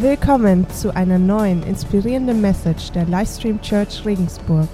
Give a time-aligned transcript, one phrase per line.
[0.00, 4.66] Willkommen zu einer neuen inspirierenden Message der Livestream Church Regensburg.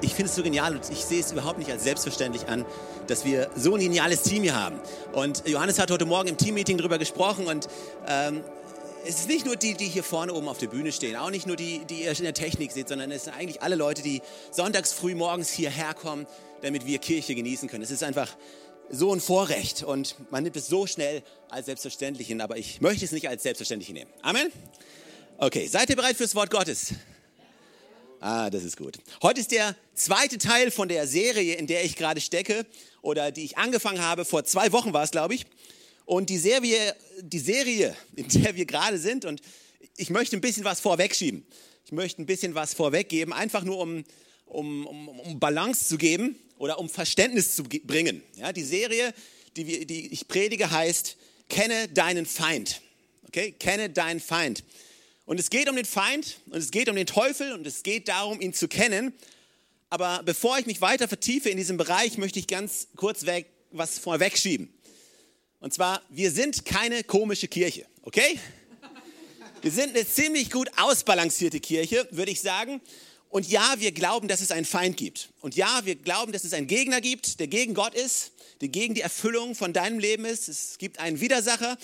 [0.00, 2.64] Ich finde es so genial und ich sehe es überhaupt nicht als selbstverständlich an,
[3.08, 4.78] dass wir so ein geniales Team hier haben.
[5.14, 7.66] Und Johannes hat heute Morgen im Teammeeting darüber gesprochen und
[8.06, 8.40] ähm,
[9.04, 11.48] es ist nicht nur die, die hier vorne oben auf der Bühne stehen, auch nicht
[11.48, 14.22] nur die, die ihr in der Technik seht, sondern es sind eigentlich alle Leute, die
[14.52, 16.28] sonntags früh morgens hierher kommen,
[16.62, 17.82] damit wir Kirche genießen können.
[17.82, 18.28] Es ist einfach
[18.90, 23.04] so ein Vorrecht und man nimmt es so schnell als selbstverständlich hin, aber ich möchte
[23.04, 24.10] es nicht als selbstverständlich nehmen.
[24.22, 24.50] Amen?
[25.38, 26.94] Okay, seid ihr bereit fürs Wort Gottes?
[28.20, 28.98] Ah, das ist gut.
[29.22, 32.66] Heute ist der zweite Teil von der Serie, in der ich gerade stecke
[33.00, 34.26] oder die ich angefangen habe.
[34.26, 35.46] Vor zwei Wochen war es, glaube ich.
[36.04, 39.40] Und die Serie, die Serie, in der wir gerade sind, und
[39.96, 41.46] ich möchte ein bisschen was vorwegschieben.
[41.86, 44.04] Ich möchte ein bisschen was vorweggeben, einfach nur um,
[44.44, 48.22] um, um, um Balance zu geben oder um Verständnis zu bringen.
[48.36, 49.14] Ja, die Serie,
[49.56, 51.16] die, wir, die ich predige, heißt
[51.48, 52.82] Kenne deinen Feind.
[53.26, 54.62] Okay, kenne deinen Feind.
[55.24, 58.08] Und es geht um den Feind und es geht um den Teufel und es geht
[58.08, 59.14] darum, ihn zu kennen.
[59.88, 63.98] Aber bevor ich mich weiter vertiefe in diesem Bereich, möchte ich ganz kurz weg, was
[63.98, 64.68] vorwegschieben.
[65.60, 68.38] Und zwar, wir sind keine komische Kirche, okay?
[69.62, 72.82] Wir sind eine ziemlich gut ausbalancierte Kirche, würde ich sagen.
[73.30, 75.30] Und ja, wir glauben, dass es einen Feind gibt.
[75.40, 78.94] Und ja, wir glauben, dass es einen Gegner gibt, der gegen Gott ist, der gegen
[78.94, 80.48] die Erfüllung von deinem Leben ist.
[80.48, 81.78] Es gibt einen Widersacher.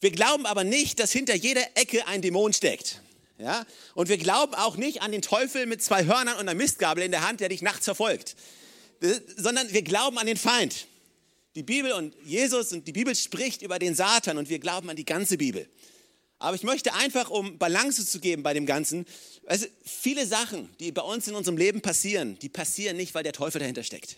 [0.00, 3.02] Wir glauben aber nicht, dass hinter jeder Ecke ein Dämon steckt.
[3.38, 3.66] Ja?
[3.94, 7.10] Und wir glauben auch nicht an den Teufel mit zwei Hörnern und einer Mistgabel in
[7.10, 8.34] der Hand, der dich nachts verfolgt.
[9.36, 10.86] Sondern wir glauben an den Feind.
[11.56, 14.96] Die Bibel und Jesus und die Bibel spricht über den Satan und wir glauben an
[14.96, 15.68] die ganze Bibel.
[16.40, 19.06] Aber ich möchte einfach, um Balance zu geben bei dem Ganzen,
[19.46, 23.34] also viele Sachen, die bei uns in unserem Leben passieren, die passieren nicht, weil der
[23.34, 24.16] Teufel dahinter steckt.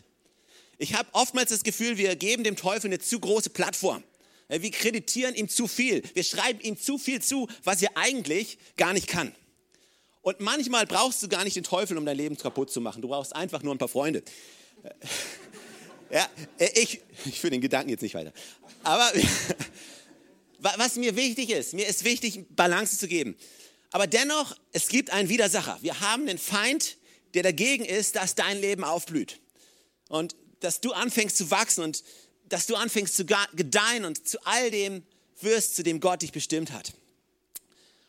[0.79, 4.05] Ich habe oftmals das Gefühl, wir geben dem Teufel eine zu große Plattform.
[4.49, 6.03] Wir kreditieren ihm zu viel.
[6.15, 9.35] Wir schreiben ihm zu viel zu, was er eigentlich gar nicht kann.
[10.21, 13.03] Und manchmal brauchst du gar nicht den Teufel, um dein Leben kaputt zu machen.
[13.03, 14.23] Du brauchst einfach nur ein paar Freunde.
[16.15, 16.29] Ja,
[16.75, 18.35] ich, ich führe den Gedanken jetzt nicht weiter.
[18.83, 19.11] Aber
[20.63, 23.37] was mir wichtig ist, mir ist wichtig, Balance zu geben.
[23.91, 25.79] Aber dennoch, es gibt einen Widersacher.
[25.83, 26.97] Wir haben einen Feind,
[27.35, 29.41] der dagegen ist, dass dein Leben aufblüht.
[30.09, 32.03] Und dass du anfängst zu wachsen und
[32.49, 35.03] dass du anfängst zu gedeihen und zu all dem
[35.41, 36.93] wirst, zu dem Gott dich bestimmt hat.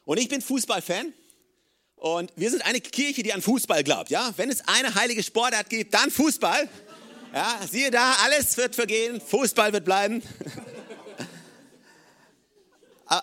[0.06, 1.14] Und ich bin Fußballfan.
[1.96, 4.10] Und wir sind eine Kirche, die an Fußball glaubt.
[4.10, 4.34] Ja?
[4.36, 6.70] Wenn es eine heilige Sportart gibt, dann Fußball.
[7.34, 10.22] Ja, siehe da, alles wird vergehen, Fußball wird bleiben.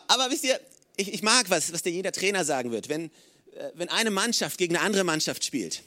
[0.09, 0.61] Aber wisst ihr,
[0.97, 2.89] ich, ich mag was, was dir jeder Trainer sagen wird.
[2.89, 3.07] Wenn,
[3.55, 5.83] äh, wenn eine Mannschaft gegen eine andere Mannschaft spielt,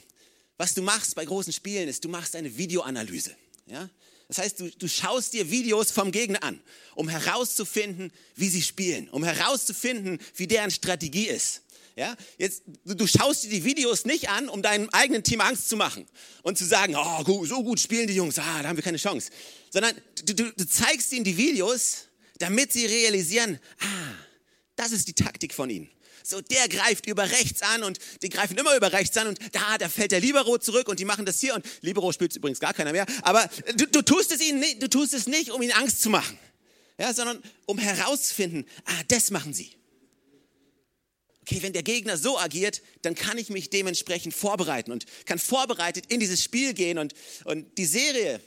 [0.56, 3.34] was du machst bei großen Spielen ist, du machst eine Videoanalyse.
[3.66, 3.88] Ja?
[4.28, 6.60] Das heißt, du, du schaust dir Videos vom Gegner an,
[6.94, 11.62] um herauszufinden, wie sie spielen, um herauszufinden, wie deren Strategie ist.
[11.96, 15.68] Ja, jetzt, du, du, schaust dir die Videos nicht an, um deinem eigenen Team Angst
[15.68, 16.08] zu machen
[16.42, 19.30] und zu sagen, oh, so gut spielen die Jungs, ah, da haben wir keine Chance.
[19.70, 19.94] Sondern
[20.24, 22.08] du, du, du zeigst ihnen die Videos,
[22.38, 24.14] damit sie realisieren, ah,
[24.76, 25.90] das ist die Taktik von ihnen.
[26.26, 29.76] So, der greift über rechts an und die greifen immer über rechts an und da,
[29.76, 32.72] da fällt der Libero zurück und die machen das hier und Libero spielt übrigens gar
[32.72, 33.04] keiner mehr.
[33.22, 36.08] Aber du, du tust es ihnen nicht, du tust es nicht, um ihnen Angst zu
[36.08, 36.38] machen,
[36.98, 39.72] ja, sondern um herauszufinden, ah, das machen sie.
[41.42, 46.06] Okay, wenn der Gegner so agiert, dann kann ich mich dementsprechend vorbereiten und kann vorbereitet
[46.08, 47.12] in dieses Spiel gehen und,
[47.44, 48.40] und die Serie,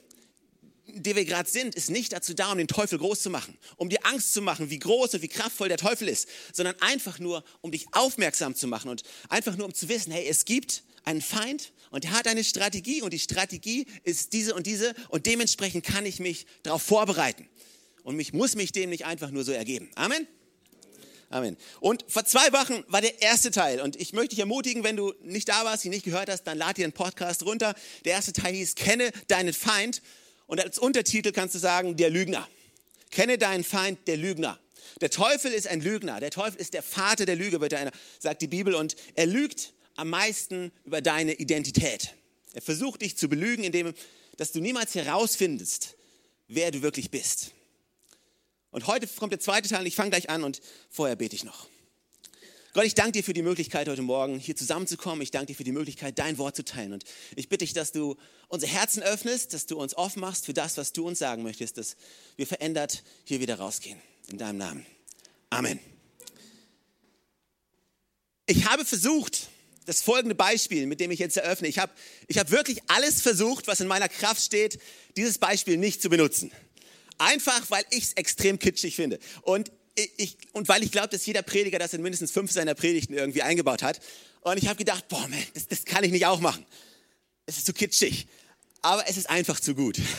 [0.88, 3.90] die wir gerade sind, ist nicht dazu da, um den Teufel groß zu machen, um
[3.90, 7.44] dir Angst zu machen, wie groß und wie kraftvoll der Teufel ist, sondern einfach nur,
[7.62, 11.22] um dich aufmerksam zu machen und einfach nur, um zu wissen, hey, es gibt einen
[11.22, 15.86] Feind und er hat eine Strategie und die Strategie ist diese und diese und dementsprechend
[15.86, 17.48] kann ich mich darauf vorbereiten
[18.04, 19.90] und ich muss mich dem nicht einfach nur so ergeben.
[19.96, 20.28] Amen.
[21.30, 21.58] Amen.
[21.82, 23.82] Und vor zwei Wochen war der erste Teil.
[23.82, 26.58] Und ich möchte dich ermutigen, wenn du nicht da warst, ihn nicht gehört hast, dann
[26.58, 27.76] lad dir den Podcast runter.
[28.06, 30.02] Der erste Teil hieß Kenne deinen Feind.
[30.48, 32.48] Und als Untertitel kannst du sagen, der Lügner.
[33.12, 34.60] Kenne deinen Feind, der Lügner.
[35.02, 36.20] Der Teufel ist ein Lügner.
[36.20, 38.74] Der Teufel ist der Vater der Lüge, wird einer, sagt die Bibel.
[38.74, 42.14] Und er lügt am meisten über deine Identität.
[42.54, 43.94] Er versucht dich zu belügen, indem
[44.38, 45.96] dass du niemals herausfindest,
[46.48, 47.52] wer du wirklich bist.
[48.72, 51.68] Und heute kommt der zweite Teil ich fange gleich an und vorher bete ich noch.
[52.78, 55.24] Gott, ich danke dir für die Möglichkeit, heute Morgen hier zusammenzukommen.
[55.24, 56.94] Ich danke dir für die Möglichkeit, dein Wort zu teilen.
[56.94, 58.18] Und ich bitte dich, dass du
[58.50, 61.80] unser Herzen öffnest, dass du uns offen machst für das, was du uns sagen möchtest,
[61.80, 61.96] dass
[62.36, 64.00] wir verändert hier wieder rausgehen.
[64.28, 64.86] In deinem Namen.
[65.50, 65.80] Amen.
[68.46, 69.50] Ich habe versucht,
[69.88, 71.92] das folgende Beispiel, mit dem ich jetzt eröffne, ich habe,
[72.28, 74.80] ich habe wirklich alles versucht, was in meiner Kraft steht,
[75.16, 76.52] dieses Beispiel nicht zu benutzen.
[77.18, 79.18] Einfach, weil ich es extrem kitschig finde.
[79.42, 79.72] Und,
[80.18, 83.42] ich, und weil ich glaube, dass jeder Prediger das in mindestens fünf seiner Predigten irgendwie
[83.42, 84.00] eingebaut hat.
[84.42, 86.66] Und ich habe gedacht, boah, man, das, das kann ich nicht auch machen.
[87.46, 88.28] Es ist zu kitschig.
[88.82, 90.00] Aber es ist einfach zu gut.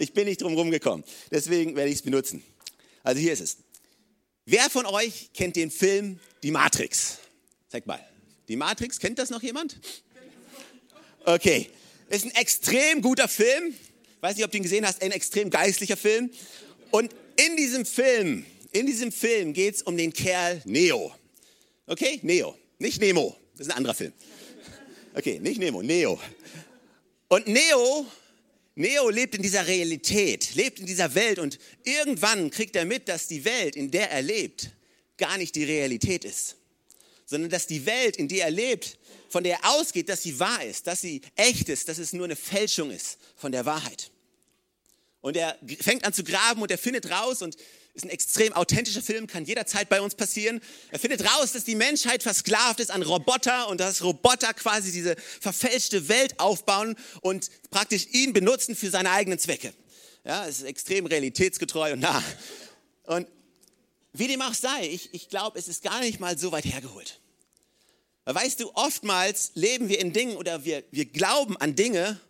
[0.00, 1.04] Ich bin nicht drum rumgekommen.
[1.32, 2.44] Deswegen werde ich es benutzen.
[3.02, 3.56] Also hier ist es.
[4.46, 7.18] Wer von euch kennt den Film Die Matrix?
[7.68, 8.00] Zeig mal.
[8.46, 9.80] Die Matrix, kennt das noch jemand?
[11.24, 11.68] Okay.
[12.10, 13.74] Ist ein extrem guter Film.
[14.20, 15.02] Weiß nicht, ob du ihn gesehen hast.
[15.02, 16.30] Ein extrem geistlicher Film.
[16.92, 21.14] Und in diesem Film, in diesem Film geht es um den Kerl Neo.
[21.86, 22.20] Okay?
[22.22, 22.56] Neo.
[22.78, 23.36] Nicht Nemo.
[23.56, 24.12] Das ist ein anderer Film.
[25.14, 26.20] Okay, nicht Nemo, Neo.
[27.26, 28.06] Und Neo,
[28.76, 33.26] Neo lebt in dieser Realität, lebt in dieser Welt und irgendwann kriegt er mit, dass
[33.26, 34.70] die Welt, in der er lebt,
[35.16, 36.54] gar nicht die Realität ist,
[37.26, 38.96] sondern dass die Welt, in der er lebt,
[39.28, 42.24] von der er ausgeht, dass sie wahr ist, dass sie echt ist, dass es nur
[42.24, 44.12] eine Fälschung ist von der Wahrheit.
[45.20, 47.56] Und er fängt an zu graben und er findet raus und
[47.98, 50.60] ist ein extrem authentischer Film, kann jederzeit bei uns passieren.
[50.90, 55.16] Er findet raus, dass die Menschheit versklavt ist an Roboter und dass Roboter quasi diese
[55.40, 59.74] verfälschte Welt aufbauen und praktisch ihn benutzen für seine eigenen Zwecke.
[60.24, 62.22] Ja, es ist extrem realitätsgetreu und nah.
[63.04, 63.26] Und
[64.12, 67.20] wie dem auch sei, ich, ich glaube, es ist gar nicht mal so weit hergeholt.
[68.24, 72.20] weißt du, oftmals leben wir in Dingen oder wir, wir glauben an Dinge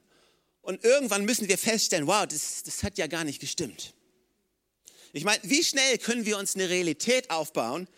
[0.63, 3.93] und irgendwann müssen wir feststellen, wow, das, das hat ja gar nicht gestimmt.
[5.13, 7.89] Ich meine, wie schnell können wir uns eine Realität aufbauen,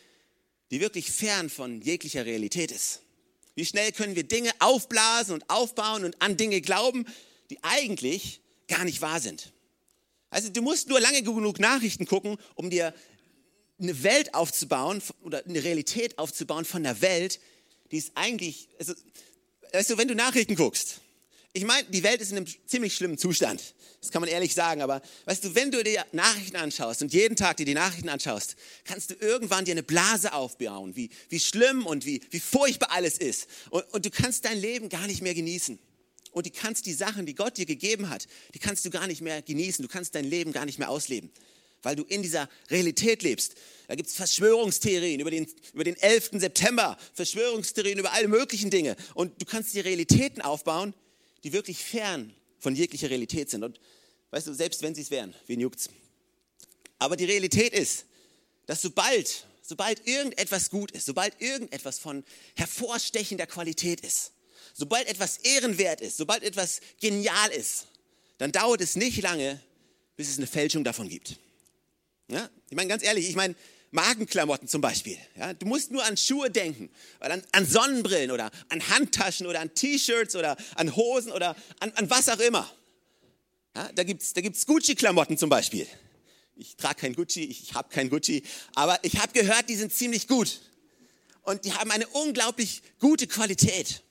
[0.70, 3.00] die wirklich fern von jeglicher Realität ist?
[3.54, 7.04] Wie schnell können wir Dinge aufblasen und aufbauen und an Dinge glauben,
[7.50, 9.52] die eigentlich gar nicht wahr sind?
[10.30, 12.94] Also du musst nur lange genug Nachrichten gucken, um dir
[13.80, 17.40] eine Welt aufzubauen oder eine Realität aufzubauen von der Welt,
[17.90, 18.94] die ist eigentlich, also,
[19.72, 21.00] weißt du, wenn du Nachrichten guckst,
[21.52, 23.74] ich meine, die Welt ist in einem ziemlich schlimmen Zustand.
[24.00, 24.82] Das kann man ehrlich sagen.
[24.82, 28.56] Aber weißt du, wenn du dir Nachrichten anschaust und jeden Tag dir die Nachrichten anschaust,
[28.84, 33.18] kannst du irgendwann dir eine Blase aufbauen, wie, wie schlimm und wie, wie furchtbar alles
[33.18, 33.48] ist.
[33.70, 35.78] Und, und du kannst dein Leben gar nicht mehr genießen.
[36.32, 39.20] Und du kannst die Sachen, die Gott dir gegeben hat, die kannst du gar nicht
[39.20, 39.82] mehr genießen.
[39.82, 41.30] Du kannst dein Leben gar nicht mehr ausleben,
[41.82, 43.54] weil du in dieser Realität lebst.
[43.88, 46.30] Da gibt es Verschwörungstheorien über den, über den 11.
[46.34, 48.94] September, Verschwörungstheorien über alle möglichen Dinge.
[49.14, 50.94] Und du kannst die Realitäten aufbauen,
[51.44, 53.64] die wirklich fern von jeglicher Realität sind.
[53.64, 53.80] Und
[54.30, 55.90] weißt du, selbst wenn sie es wären, wen juckt's?
[56.98, 58.04] Aber die Realität ist,
[58.66, 64.32] dass sobald, sobald irgendetwas gut ist, sobald irgendetwas von hervorstechender Qualität ist,
[64.74, 67.86] sobald etwas ehrenwert ist, sobald etwas genial ist,
[68.38, 69.60] dann dauert es nicht lange,
[70.16, 71.38] bis es eine Fälschung davon gibt.
[72.28, 72.48] Ja?
[72.68, 73.54] Ich meine, ganz ehrlich, ich meine,
[73.90, 75.18] Markenklamotten zum Beispiel.
[75.36, 76.90] Ja, du musst nur an Schuhe denken,
[77.20, 81.92] oder an, an Sonnenbrillen oder an Handtaschen oder an T-Shirts oder an Hosen oder an,
[81.96, 82.70] an was auch immer.
[83.74, 85.86] Ja, da gibt es da gibt's Gucci-Klamotten zum Beispiel.
[86.56, 88.42] Ich trage kein Gucci, ich, ich habe kein Gucci,
[88.74, 90.60] aber ich habe gehört, die sind ziemlich gut.
[91.42, 94.02] Und die haben eine unglaublich gute Qualität.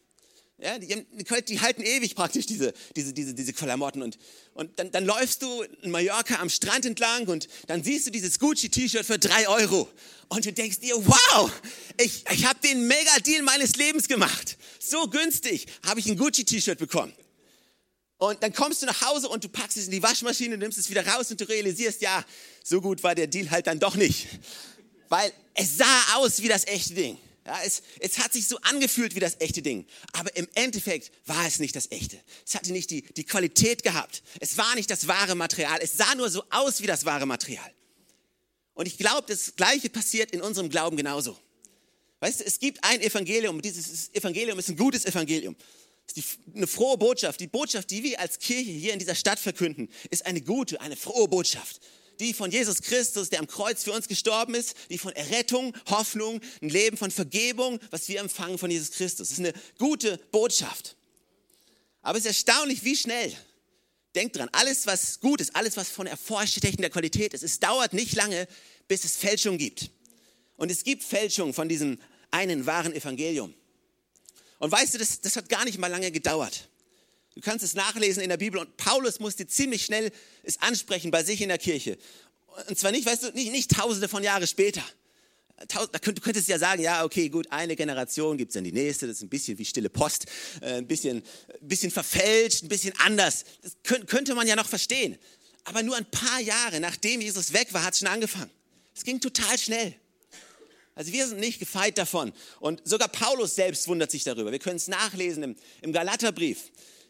[0.62, 1.06] Ja, die,
[1.48, 4.02] die, halten ewig praktisch diese, diese, diese, diese Klamotten.
[4.02, 4.18] Und,
[4.54, 8.40] und dann, dann läufst du in Mallorca am Strand entlang und dann siehst du dieses
[8.40, 9.88] Gucci-T-Shirt für drei Euro.
[10.28, 11.52] Und du denkst dir, wow,
[11.98, 14.58] ich, ich habe den Mega-Deal meines Lebens gemacht.
[14.80, 17.14] So günstig habe ich ein Gucci-T-Shirt bekommen.
[18.18, 20.90] Und dann kommst du nach Hause und du packst es in die Waschmaschine, nimmst es
[20.90, 22.26] wieder raus und du realisierst, ja,
[22.66, 24.28] so gut war der Deal halt dann doch nicht.
[25.08, 27.18] Weil es sah aus wie das echte Ding.
[27.50, 29.88] Ja, es, es hat sich so angefühlt wie das echte Ding.
[30.14, 32.20] Aber im Endeffekt war es nicht das echte.
[32.46, 34.22] Es hatte nicht die, die Qualität gehabt.
[34.40, 35.80] Es war nicht das wahre Material.
[35.82, 37.74] Es sah nur so aus wie das wahre Material.
[38.76, 41.40] Und ich glaube, das Gleiche passiert in unserem Glauben genauso.
[42.20, 43.64] Weißt du, es gibt ein Evangelium.
[43.64, 45.56] Dieses Evangelium ist ein gutes Evangelium.
[46.06, 47.40] Es ist die, eine frohe Botschaft.
[47.40, 50.96] Die Botschaft, die wir als Kirche hier in dieser Stadt verkünden, ist eine gute, eine
[50.96, 51.82] frohe Botschaft
[52.20, 56.42] die von Jesus Christus, der am Kreuz für uns gestorben ist, die von Errettung, Hoffnung,
[56.62, 59.30] ein Leben von Vergebung, was wir empfangen von Jesus Christus.
[59.30, 60.98] Das ist eine gute Botschaft.
[62.02, 63.36] Aber es ist erstaunlich, wie schnell.
[64.16, 68.16] Denkt dran, alles, was gut ist, alles, was von hervorstechender Qualität ist, es dauert nicht
[68.16, 68.48] lange,
[68.88, 69.92] bis es Fälschung gibt.
[70.58, 72.00] Und es gibt Fälschung von diesem
[72.32, 73.54] einen wahren Evangelium.
[74.58, 76.70] Und weißt du, das, das hat gar nicht mal lange gedauert.
[77.40, 80.12] Du kannst es nachlesen in der Bibel und Paulus musste ziemlich schnell
[80.44, 81.98] es ansprechen bei sich in der Kirche.
[82.68, 84.84] Und zwar nicht, weißt du, nicht, nicht tausende von Jahren später.
[85.74, 89.18] Du könntest ja sagen, ja, okay, gut, eine Generation gibt es dann die nächste, das
[89.18, 90.26] ist ein bisschen wie stille Post,
[90.60, 91.24] äh, ein bisschen,
[91.62, 93.46] ein bisschen verfälscht, ein bisschen anders.
[93.62, 95.18] Das könnte man ja noch verstehen.
[95.64, 98.52] Aber nur ein paar Jahre nachdem Jesus weg war, hat es schon angefangen.
[98.94, 99.96] Es ging total schnell.
[100.94, 102.34] Also wir sind nicht gefeit davon.
[102.60, 104.52] Und sogar Paulus selbst wundert sich darüber.
[104.52, 106.70] Wir können es nachlesen im, im Galaterbrief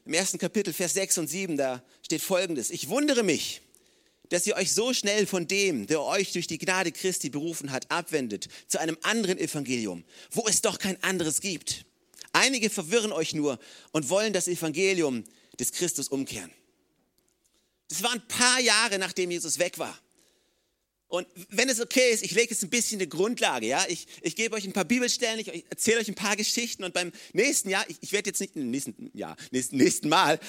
[0.10, 2.72] im ersten Kapitel, Vers 6 und 7, da steht folgendes.
[2.72, 3.62] Ich wundere mich,
[4.30, 7.92] dass ihr euch so schnell von dem, der euch durch die Gnade Christi berufen hat,
[7.92, 11.86] abwendet zu einem anderen Evangelium, wo es doch kein anderes gibt.
[12.32, 13.60] Einige verwirren euch nur
[13.92, 15.26] und wollen das Evangelium
[15.60, 16.52] des Christus umkehren.
[17.88, 19.96] Das war ein paar Jahre, nachdem Jesus weg war.
[21.10, 23.84] Und wenn es okay ist, ich lege jetzt ein bisschen eine Grundlage, ja.
[23.90, 27.12] Ich, ich gebe euch ein paar Bibelstellen, ich erzähle euch ein paar Geschichten und beim
[27.34, 30.40] nächsten Jahr, ich, ich werde jetzt nicht, nächsten, ja, nächsten, nächsten Mal,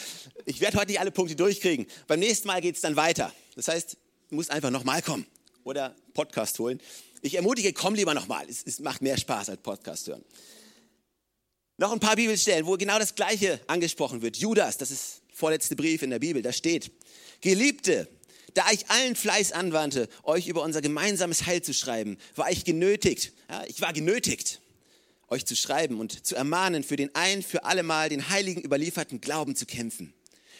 [0.45, 1.87] ich werde heute nicht alle Punkte durchkriegen.
[2.07, 3.35] Beim nächsten Mal geht es dann weiter.
[3.57, 3.97] Das heißt,
[4.29, 5.25] du musst einfach nochmal kommen
[5.64, 6.79] oder Podcast holen.
[7.23, 8.47] Ich ermutige, komm lieber nochmal.
[8.47, 10.25] Es, es macht mehr Spaß als Podcast hören.
[11.79, 14.37] Noch ein paar Bibelstellen, wo genau das Gleiche angesprochen wird.
[14.37, 16.90] Judas, das ist der vorletzte Brief in der Bibel, da steht,
[17.40, 18.09] Geliebte,
[18.54, 23.33] da ich allen Fleiß anwandte, euch über unser gemeinsames Heil zu schreiben, war ich genötigt,
[23.49, 24.61] ja, ich war genötigt,
[25.28, 29.54] euch zu schreiben und zu ermahnen, für den ein für allemal den Heiligen überlieferten Glauben
[29.57, 30.12] zu kämpfen.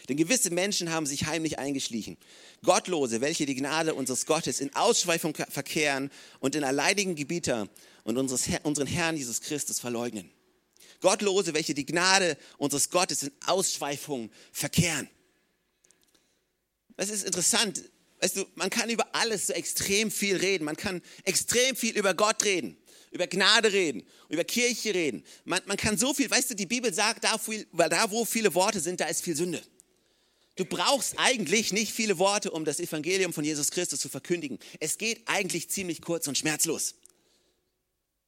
[0.09, 2.17] Denn gewisse Menschen haben sich heimlich eingeschlichen.
[2.65, 7.69] Gottlose, welche die Gnade unseres Gottes in Ausschweifung verkehren und in erleidigen Gebieter
[8.05, 10.31] und unseres, unseren Herrn Jesus Christus verleugnen.
[11.01, 15.09] Gottlose, welche die Gnade unseres Gottes in Ausschweifung verkehren.
[17.01, 17.83] Das ist interessant.
[18.21, 20.65] Weißt du, man kann über alles so extrem viel reden.
[20.65, 22.77] Man kann extrem viel über Gott reden,
[23.11, 25.25] über Gnade reden, über Kirche reden.
[25.47, 28.53] Man, man kann so viel, weißt du, die Bibel sagt, da, viel, da wo viele
[28.53, 29.63] Worte sind, da ist viel Sünde.
[30.57, 34.59] Du brauchst eigentlich nicht viele Worte, um das Evangelium von Jesus Christus zu verkündigen.
[34.79, 36.97] Es geht eigentlich ziemlich kurz und schmerzlos.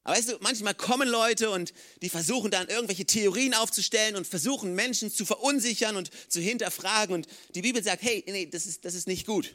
[0.04, 4.75] Aber weißt du, manchmal kommen Leute und die versuchen dann irgendwelche Theorien aufzustellen und versuchen
[4.75, 7.14] Menschen zu verunsichern und zu hinterfragen.
[7.14, 9.54] Und die Bibel sagt, hey, nee, das ist, das ist nicht gut.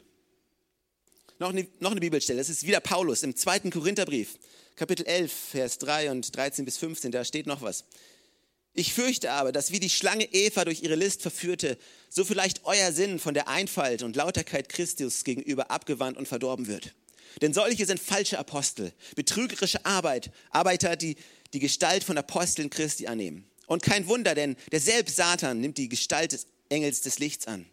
[1.38, 4.38] Noch eine, noch eine Bibelstelle, das ist wieder Paulus im zweiten Korintherbrief,
[4.74, 7.84] Kapitel 11, Vers 3 und 13 bis 15, da steht noch was.
[8.74, 11.78] Ich fürchte aber, dass wie die Schlange Eva durch ihre List verführte,
[12.08, 16.94] so vielleicht euer Sinn von der Einfalt und Lauterkeit Christus gegenüber abgewandt und verdorben wird.
[17.40, 21.16] Denn solche sind falsche Apostel, betrügerische Arbeit, Arbeiter, die
[21.52, 23.48] die Gestalt von Aposteln Christi annehmen.
[23.66, 27.66] Und kein Wunder, denn der selbst Satan nimmt die Gestalt des Engels des Lichts an.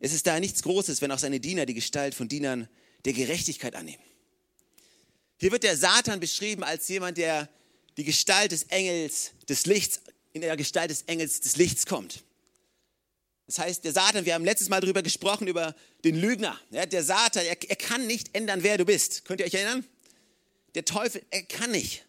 [0.00, 2.68] Es ist daher nichts Großes, wenn auch seine Diener die Gestalt von Dienern
[3.04, 4.02] der Gerechtigkeit annehmen.
[5.38, 7.48] Hier wird der Satan beschrieben als jemand, der
[7.96, 10.00] die Gestalt des Engels des Lichts,
[10.32, 12.24] in der Gestalt des Engels des Lichts kommt.
[13.46, 16.58] Das heißt, der Satan, wir haben letztes Mal darüber gesprochen, über den Lügner.
[16.70, 19.24] Ja, der Satan, er, er kann nicht ändern, wer du bist.
[19.24, 19.84] Könnt ihr euch erinnern?
[20.74, 22.04] Der Teufel, er kann nicht.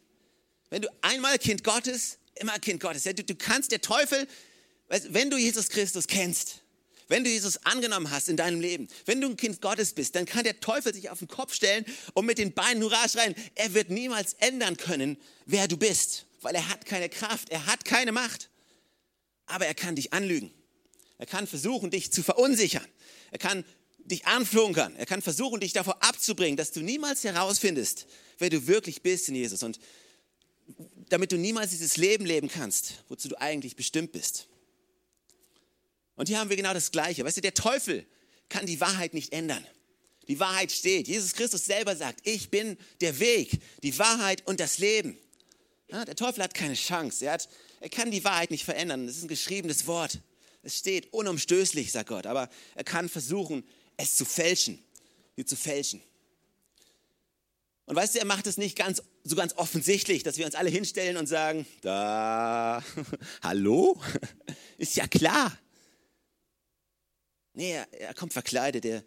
[0.69, 3.03] Wenn du einmal Kind Gottes, immer Kind Gottes.
[3.03, 4.27] Ja, du, du kannst, der Teufel,
[5.09, 6.61] wenn du Jesus Christus kennst,
[7.07, 10.25] wenn du Jesus angenommen hast in deinem Leben, wenn du ein Kind Gottes bist, dann
[10.25, 13.35] kann der Teufel sich auf den Kopf stellen und mit den Beinen Hurra schreien.
[13.53, 17.85] Er wird niemals ändern können, wer du bist, weil er hat keine Kraft, er hat
[17.85, 18.49] keine Macht.
[19.45, 20.51] Aber er kann dich anlügen.
[21.17, 22.85] Er kann versuchen, dich zu verunsichern.
[23.31, 23.63] Er kann
[24.05, 24.95] dich anflunkern.
[24.95, 28.07] Er kann versuchen, dich davor abzubringen, dass du niemals herausfindest,
[28.37, 29.79] wer du wirklich bist in Jesus und
[31.09, 34.47] damit du niemals dieses Leben leben kannst, wozu du eigentlich bestimmt bist.
[36.15, 37.23] Und hier haben wir genau das Gleiche.
[37.23, 38.05] Weißt du, der Teufel
[38.49, 39.65] kann die Wahrheit nicht ändern.
[40.27, 41.07] Die Wahrheit steht.
[41.07, 45.17] Jesus Christus selber sagt, ich bin der Weg, die Wahrheit und das Leben.
[45.91, 47.25] Ja, der Teufel hat keine Chance.
[47.25, 47.47] Er, hat,
[47.79, 49.05] er kann die Wahrheit nicht verändern.
[49.05, 50.19] Das ist ein geschriebenes Wort.
[50.65, 53.63] Es steht unumstößlich, sagt Gott, aber er kann versuchen,
[53.97, 54.83] es zu fälschen,
[55.35, 56.01] sie zu fälschen.
[57.85, 60.71] Und weißt du, er macht es nicht ganz, so ganz offensichtlich, dass wir uns alle
[60.71, 62.83] hinstellen und sagen, da,
[63.43, 64.01] hallo,
[64.79, 65.55] ist ja klar.
[67.53, 69.03] Nee, er, er kommt verkleidet, er,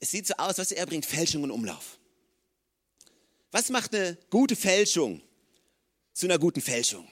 [0.00, 1.98] es sieht so aus, weißt du, er bringt Fälschung in Umlauf.
[3.50, 5.20] Was macht eine gute Fälschung
[6.14, 7.06] zu einer guten Fälschung?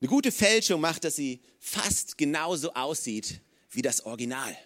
[0.00, 4.56] Eine gute Fälschung macht, dass sie fast genauso aussieht wie das Original,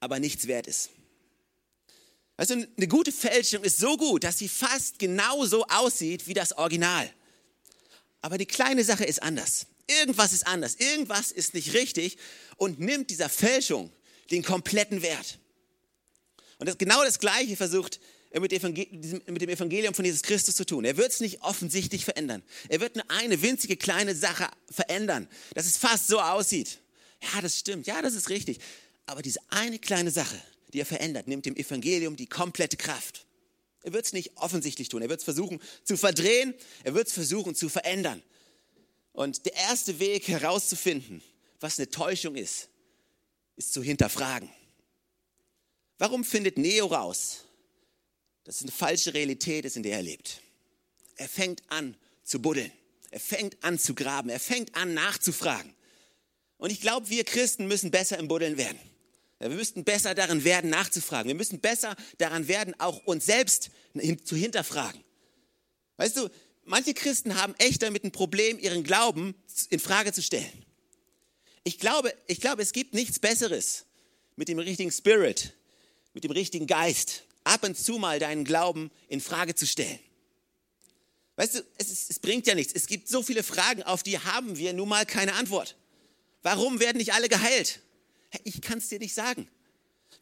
[0.00, 0.90] aber nichts wert ist.
[2.36, 7.08] Also eine gute Fälschung ist so gut, dass sie fast genauso aussieht wie das Original.
[8.20, 9.66] Aber die kleine Sache ist anders.
[9.88, 12.16] Irgendwas ist anders, irgendwas ist nicht richtig
[12.56, 13.92] und nimmt dieser Fälschung
[14.30, 15.38] den kompletten Wert.
[16.58, 18.00] Und das, genau das Gleiche versucht
[18.40, 20.84] mit dem Evangelium von Jesus Christus zu tun.
[20.84, 22.42] Er wird es nicht offensichtlich verändern.
[22.68, 26.78] Er wird nur eine winzige kleine Sache verändern, dass es fast so aussieht.
[27.22, 27.86] Ja, das stimmt.
[27.86, 28.58] Ja, das ist richtig.
[29.06, 30.40] Aber diese eine kleine Sache,
[30.72, 33.26] die er verändert, nimmt dem Evangelium die komplette Kraft.
[33.82, 35.02] Er wird es nicht offensichtlich tun.
[35.02, 36.54] Er wird es versuchen zu verdrehen.
[36.84, 38.22] Er wird es versuchen zu verändern.
[39.12, 41.22] Und der erste Weg herauszufinden,
[41.60, 42.68] was eine Täuschung ist,
[43.56, 44.48] ist zu hinterfragen.
[45.98, 47.44] Warum findet Neo raus,
[48.44, 50.40] dass es eine falsche Realität ist, in der er lebt.
[51.16, 52.72] Er fängt an zu buddeln.
[53.10, 54.30] Er fängt an zu graben.
[54.30, 55.74] Er fängt an nachzufragen.
[56.56, 58.78] Und ich glaube, wir Christen müssen besser im Buddeln werden.
[59.38, 61.28] Wir müssten besser darin werden, nachzufragen.
[61.28, 63.70] Wir müssen besser daran werden, auch uns selbst
[64.24, 65.02] zu hinterfragen.
[65.96, 66.28] Weißt du,
[66.64, 69.34] manche Christen haben echt damit ein Problem, ihren Glauben
[69.70, 70.64] in Frage zu stellen.
[71.64, 73.84] Ich glaube, ich glaube, es gibt nichts Besseres
[74.36, 75.52] mit dem richtigen Spirit,
[76.14, 79.98] mit dem richtigen Geist, ab und zu mal deinen Glauben in Frage zu stellen.
[81.36, 82.72] Weißt du, es, ist, es bringt ja nichts.
[82.74, 85.76] Es gibt so viele Fragen, auf die haben wir nun mal keine Antwort.
[86.42, 87.80] Warum werden nicht alle geheilt?
[88.44, 89.48] Ich kann es dir nicht sagen.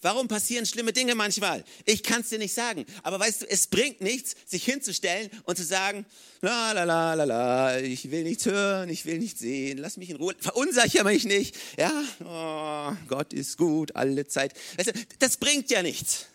[0.02, 1.62] Warum passieren schlimme Dinge manchmal?
[1.84, 2.86] Ich kann es dir nicht sagen.
[3.02, 6.06] Aber weißt du, es bringt nichts, sich hinzustellen und zu sagen,
[6.40, 10.08] la la la la la, ich will nichts hören, ich will nichts sehen, lass mich
[10.08, 11.54] in Ruhe, verunsachere mich nicht.
[11.76, 11.92] Ja,
[12.24, 14.54] oh, Gott ist gut alle Zeit.
[14.78, 16.26] Weißt du, das bringt ja nichts.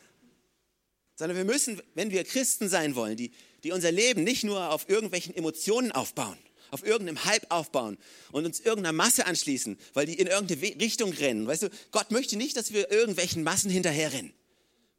[1.15, 3.31] Sondern wir müssen, wenn wir Christen sein wollen, die,
[3.63, 6.37] die unser Leben nicht nur auf irgendwelchen Emotionen aufbauen,
[6.71, 7.97] auf irgendeinem Hype aufbauen
[8.31, 11.47] und uns irgendeiner Masse anschließen, weil die in irgendeine Richtung rennen.
[11.47, 14.33] Weißt du, Gott möchte nicht, dass wir irgendwelchen Massen hinterherrennen.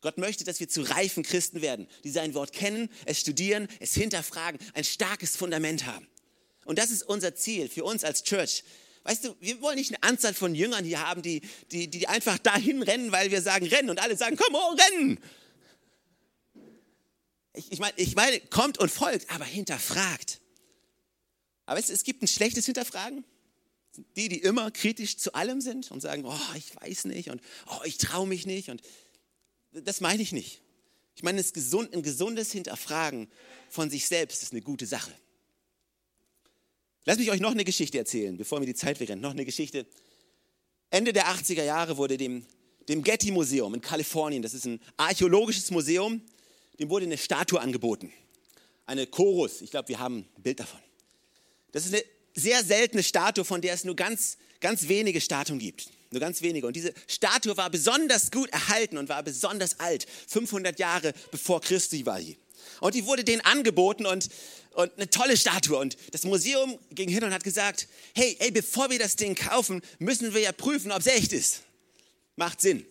[0.00, 3.94] Gott möchte, dass wir zu reifen Christen werden, die sein Wort kennen, es studieren, es
[3.94, 6.06] hinterfragen, ein starkes Fundament haben.
[6.64, 8.62] Und das ist unser Ziel für uns als Church.
[9.04, 12.38] Weißt du, wir wollen nicht eine Anzahl von Jüngern hier haben, die, die, die einfach
[12.38, 15.20] dahin rennen, weil wir sagen, rennen und alle sagen, komm, oh, rennen.
[17.56, 20.40] Ich, ich meine, ich meine, kommt und folgt, aber hinterfragt.
[21.64, 23.24] Aber es, es gibt ein schlechtes Hinterfragen.
[24.14, 27.80] Die, die immer kritisch zu allem sind und sagen, oh, ich weiß nicht und oh,
[27.84, 28.68] ich traue mich nicht.
[28.68, 28.82] Und
[29.72, 30.60] das meine ich nicht.
[31.14, 33.28] Ich meine, es gesund, ein gesundes Hinterfragen
[33.70, 35.12] von sich selbst ist eine gute Sache.
[37.06, 39.22] Lass mich euch noch eine Geschichte erzählen, bevor mir die Zeit wegrennt.
[39.22, 39.86] Noch eine Geschichte.
[40.90, 42.44] Ende der 80er Jahre wurde dem,
[42.90, 46.20] dem Getty Museum in Kalifornien, das ist ein archäologisches Museum,
[46.78, 48.12] dem wurde eine Statue angeboten.
[48.86, 50.80] Eine Chorus, ich glaube, wir haben ein Bild davon.
[51.72, 52.04] Das ist eine
[52.34, 55.90] sehr seltene Statue, von der es nur ganz, ganz wenige Statuen gibt.
[56.10, 56.66] Nur ganz wenige.
[56.66, 60.06] Und diese Statue war besonders gut erhalten und war besonders alt.
[60.28, 62.36] 500 Jahre bevor Christi war sie.
[62.80, 64.28] Und die wurde denen angeboten und,
[64.72, 65.76] und eine tolle Statue.
[65.76, 69.82] Und das Museum ging hin und hat gesagt, hey, hey, bevor wir das Ding kaufen,
[69.98, 71.62] müssen wir ja prüfen, ob es echt ist.
[72.36, 72.86] Macht Sinn.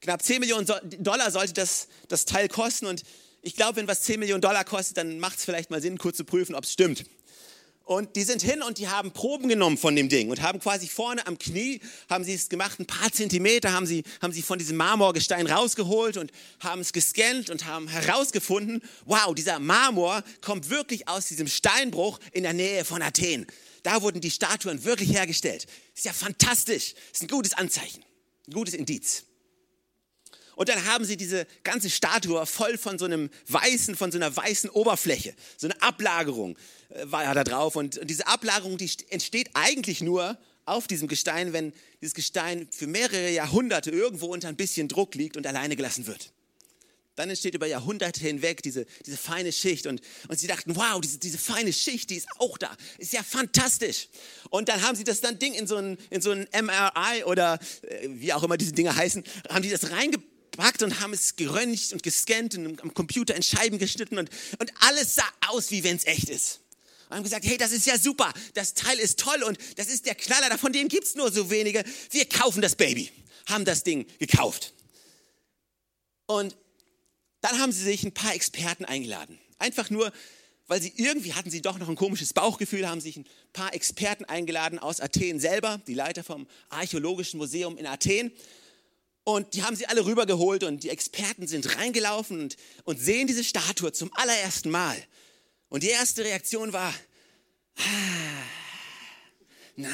[0.00, 0.66] Knapp 10 Millionen
[1.00, 2.86] Dollar sollte das, das Teil kosten.
[2.86, 3.02] Und
[3.42, 6.16] ich glaube, wenn was 10 Millionen Dollar kostet, dann macht es vielleicht mal Sinn, kurz
[6.16, 7.04] zu prüfen, ob es stimmt.
[7.88, 10.88] Und die sind hin und die haben Proben genommen von dem Ding und haben quasi
[10.88, 11.80] vorne am Knie,
[12.10, 16.18] haben sie es gemacht, ein paar Zentimeter haben sie, haben sie von diesem Marmorgestein rausgeholt
[16.18, 16.30] und
[16.60, 22.42] haben es gescannt und haben herausgefunden, wow, dieser Marmor kommt wirklich aus diesem Steinbruch in
[22.42, 23.46] der Nähe von Athen.
[23.84, 25.66] Da wurden die Statuen wirklich hergestellt.
[25.94, 26.94] Ist ja fantastisch.
[27.10, 28.04] Ist ein gutes Anzeichen,
[28.48, 29.24] ein gutes Indiz.
[30.58, 34.36] Und dann haben sie diese ganze Statue voll von so einem weißen, von so einer
[34.36, 35.32] weißen Oberfläche.
[35.56, 37.76] So eine Ablagerung äh, war da drauf.
[37.76, 43.30] Und, diese Ablagerung, die entsteht eigentlich nur auf diesem Gestein, wenn dieses Gestein für mehrere
[43.30, 46.32] Jahrhunderte irgendwo unter ein bisschen Druck liegt und alleine gelassen wird.
[47.14, 49.86] Dann entsteht über Jahrhunderte hinweg diese, diese feine Schicht.
[49.86, 52.76] Und, und sie dachten, wow, diese, diese feine Schicht, die ist auch da.
[52.98, 54.08] Ist ja fantastisch.
[54.50, 57.60] Und dann haben sie das dann Ding in so ein, in so ein MRI oder
[57.82, 60.27] äh, wie auch immer diese Dinge heißen, haben die das reingebracht
[60.58, 64.72] gepackt und haben es geröntgt und gescannt und am Computer in Scheiben geschnitten und, und
[64.80, 66.60] alles sah aus, wie wenn es echt ist.
[67.08, 70.04] Und haben gesagt, hey, das ist ja super, das Teil ist toll und das ist
[70.06, 71.84] der Knaller, davon denen gibt es nur so wenige.
[72.10, 73.10] Wir kaufen das Baby.
[73.46, 74.74] Haben das Ding gekauft.
[76.26, 76.56] Und
[77.40, 79.38] dann haben sie sich ein paar Experten eingeladen.
[79.58, 80.12] Einfach nur,
[80.66, 84.26] weil sie irgendwie hatten sie doch noch ein komisches Bauchgefühl, haben sich ein paar Experten
[84.26, 88.32] eingeladen aus Athen selber, die Leiter vom Archäologischen Museum in Athen.
[89.28, 93.44] Und die haben sie alle rübergeholt und die Experten sind reingelaufen und, und sehen diese
[93.44, 94.96] Statue zum allerersten Mal.
[95.68, 96.94] Und die erste Reaktion war,
[97.76, 98.42] ah,
[99.76, 99.90] na,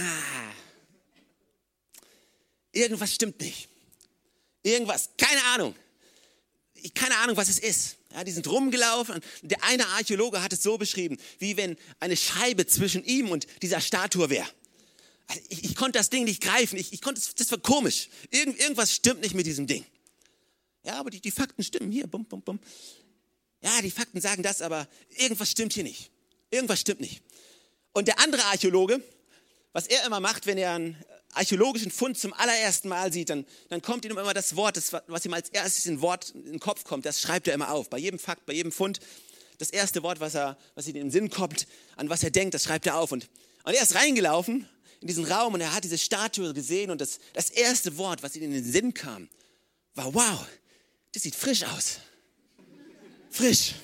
[2.70, 3.68] irgendwas stimmt nicht.
[4.62, 5.74] Irgendwas, keine Ahnung.
[6.74, 7.96] Ich, keine Ahnung, was es ist.
[8.12, 12.16] Ja, die sind rumgelaufen und der eine Archäologe hat es so beschrieben, wie wenn eine
[12.16, 14.46] Scheibe zwischen ihm und dieser Statue wäre.
[15.26, 16.78] Also ich, ich, konnte das Ding nicht greifen.
[16.78, 18.08] Ich, ich konnte, das war komisch.
[18.30, 19.84] Irgend, irgendwas stimmt nicht mit diesem Ding.
[20.84, 22.06] Ja, aber die, die Fakten stimmen hier.
[22.06, 22.60] Bum, bum, bum.
[23.62, 26.10] Ja, die Fakten sagen das, aber irgendwas stimmt hier nicht.
[26.50, 27.22] Irgendwas stimmt nicht.
[27.92, 29.02] Und der andere Archäologe,
[29.72, 33.82] was er immer macht, wenn er einen archäologischen Fund zum allerersten Mal sieht, dann, dann
[33.82, 36.84] kommt ihm immer das Wort, das, was ihm als erstes in Wort in den Kopf
[36.84, 37.90] kommt, das schreibt er immer auf.
[37.90, 39.00] Bei jedem Fakt, bei jedem Fund,
[39.58, 42.54] das erste Wort, was, er, was ihm in den Sinn kommt, an was er denkt,
[42.54, 43.12] das schreibt er auf.
[43.12, 43.28] Und,
[43.64, 44.68] und er ist reingelaufen
[45.04, 48.34] in diesen Raum und er hat diese Statue gesehen und das, das erste Wort, was
[48.36, 49.28] ihm in den Sinn kam,
[49.94, 50.46] war, wow,
[51.12, 51.98] das sieht frisch aus.
[53.28, 53.74] Frisch.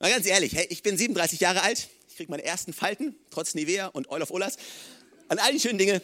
[0.00, 3.54] Mal ganz ehrlich, hey, ich bin 37 Jahre alt, ich kriege meine ersten Falten, trotz
[3.54, 4.58] Nivea und Oil of Olas,
[5.28, 6.02] an all die schönen Dinge.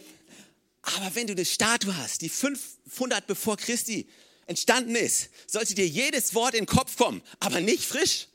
[0.80, 4.08] Aber wenn du eine Statue hast, die 500 bevor Christi
[4.46, 8.28] entstanden ist, sollte dir jedes Wort in den Kopf kommen, aber nicht frisch.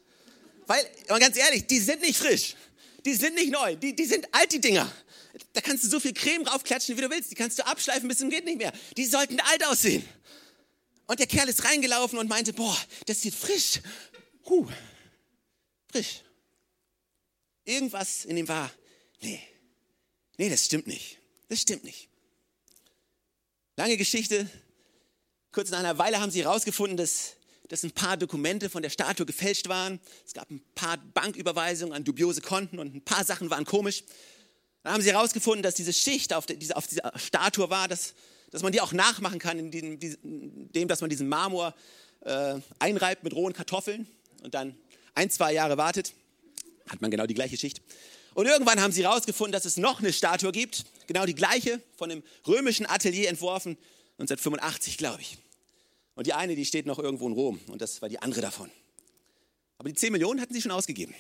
[0.67, 2.55] Weil, mal ganz ehrlich, die sind nicht frisch.
[3.05, 3.75] Die sind nicht neu.
[3.75, 4.91] Die, die sind alt, die Dinger.
[5.53, 7.31] Da kannst du so viel Creme draufklatschen, wie du willst.
[7.31, 8.73] Die kannst du abschleifen bis zum geht nicht mehr.
[8.95, 10.07] Die sollten alt aussehen.
[11.07, 13.81] Und der Kerl ist reingelaufen und meinte, boah, das sieht frisch.
[14.45, 14.67] Huh,
[15.91, 16.21] frisch.
[17.63, 18.71] Irgendwas in ihm war,
[19.21, 19.41] nee,
[20.37, 21.19] nee, das stimmt nicht.
[21.47, 22.09] Das stimmt nicht.
[23.75, 24.49] Lange Geschichte.
[25.51, 27.33] Kurz nach einer Weile haben sie herausgefunden, dass,
[27.67, 29.99] dass ein paar Dokumente von der Statue gefälscht waren.
[30.25, 34.03] Es gab ein paar Banküberweisungen an dubiose Konten und ein paar Sachen waren komisch.
[34.85, 38.13] Dann haben sie herausgefunden, dass diese Schicht auf, der, auf dieser Statue war, dass,
[38.51, 41.73] dass man die auch nachmachen kann, indem, dem, dass man diesen Marmor
[42.21, 44.05] äh, einreibt mit rohen Kartoffeln
[44.43, 44.77] und dann
[45.15, 46.13] ein, zwei Jahre wartet,
[46.87, 47.81] hat man genau die gleiche Schicht.
[48.35, 52.11] Und irgendwann haben sie herausgefunden, dass es noch eine Statue gibt, genau die gleiche, von
[52.11, 53.79] einem römischen Atelier entworfen,
[54.19, 55.39] 1985, glaube ich.
[56.13, 58.69] Und die eine, die steht noch irgendwo in Rom und das war die andere davon.
[59.79, 61.15] Aber die 10 Millionen hatten sie schon ausgegeben.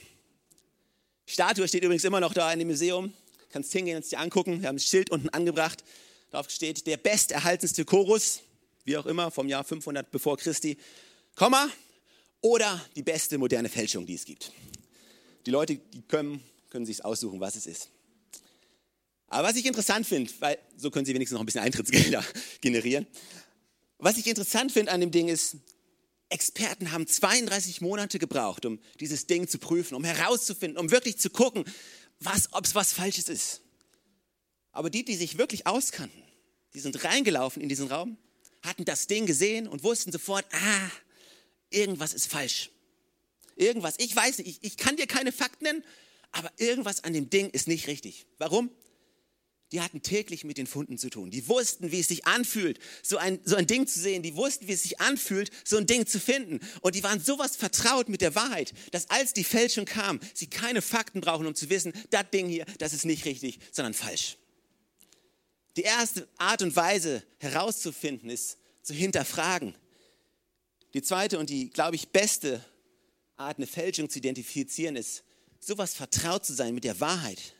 [1.27, 3.11] Die Statue steht übrigens immer noch da in dem Museum.
[3.55, 4.59] Kannst hingehen und dir angucken.
[4.59, 5.81] Wir haben ein Schild unten angebracht.
[6.29, 8.41] Darauf steht der besterhaltenste Chorus,
[8.83, 10.75] wie auch immer, vom Jahr 500 bevor Christi,
[11.35, 11.69] Komma,
[12.41, 14.51] oder die beste moderne Fälschung, die es gibt.
[15.45, 17.91] Die Leute, die können, können sich aussuchen, was es ist.
[19.27, 22.25] Aber was ich interessant finde, weil so können sie wenigstens noch ein bisschen Eintrittsgelder
[22.59, 23.07] generieren.
[23.99, 25.55] Was ich interessant finde an dem Ding ist,
[26.27, 31.29] Experten haben 32 Monate gebraucht, um dieses Ding zu prüfen, um herauszufinden, um wirklich zu
[31.29, 31.63] gucken,
[32.51, 33.61] ob es was Falsches ist.
[34.71, 36.21] Aber die, die sich wirklich auskannten,
[36.73, 38.17] die sind reingelaufen in diesen Raum,
[38.61, 40.91] hatten das Ding gesehen und wussten sofort, ah,
[41.69, 42.71] irgendwas ist falsch.
[43.55, 45.83] Irgendwas, ich weiß nicht, ich, ich kann dir keine Fakten nennen,
[46.31, 48.25] aber irgendwas an dem Ding ist nicht richtig.
[48.37, 48.69] Warum?
[49.71, 51.31] Die hatten täglich mit den Funden zu tun.
[51.31, 54.21] Die wussten, wie es sich anfühlt, so ein, so ein Ding zu sehen.
[54.21, 56.59] Die wussten, wie es sich anfühlt, so ein Ding zu finden.
[56.81, 60.81] Und die waren sowas vertraut mit der Wahrheit, dass als die Fälschung kam, sie keine
[60.81, 64.37] Fakten brauchen, um zu wissen, das Ding hier, das ist nicht richtig, sondern falsch.
[65.77, 69.75] Die erste Art und Weise herauszufinden ist zu hinterfragen.
[70.93, 72.63] Die zweite und die, glaube ich, beste
[73.35, 75.23] Art, eine Fälschung zu identifizieren, ist,
[75.59, 77.55] sowas vertraut zu sein mit der Wahrheit,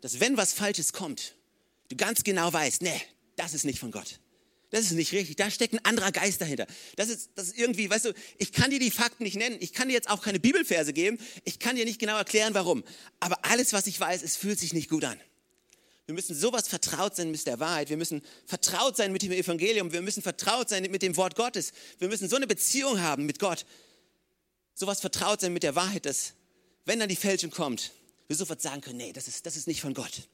[0.00, 1.35] dass wenn was Falsches kommt,
[1.88, 3.00] du ganz genau weißt, nee,
[3.36, 4.18] das ist nicht von Gott.
[4.70, 5.36] Das ist nicht richtig.
[5.36, 6.66] Da steckt ein anderer Geist dahinter.
[6.96, 9.56] Das ist, das ist irgendwie, weißt du, ich kann dir die Fakten nicht nennen.
[9.60, 11.18] Ich kann dir jetzt auch keine Bibelverse geben.
[11.44, 12.82] Ich kann dir nicht genau erklären, warum.
[13.20, 15.20] Aber alles, was ich weiß, es fühlt sich nicht gut an.
[16.06, 17.90] Wir müssen sowas vertraut sein mit der Wahrheit.
[17.90, 19.92] Wir müssen vertraut sein mit dem Evangelium.
[19.92, 21.72] Wir müssen vertraut sein mit dem Wort Gottes.
[21.98, 23.66] Wir müssen so eine Beziehung haben mit Gott.
[24.74, 26.34] Sowas vertraut sein mit der Wahrheit, dass,
[26.84, 27.92] wenn dann die Fälschung kommt,
[28.28, 30.28] wir sofort sagen können, nee, das ist, das ist nicht von Gott.